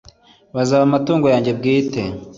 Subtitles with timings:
[0.55, 2.01] bazaba amatungo yanjye bwite